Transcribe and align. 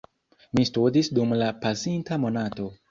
Mi 0.59 0.63
studis 0.69 1.11
dum 1.19 1.37
la 1.43 1.51
pasinta 1.67 2.23
monato. 2.27 2.71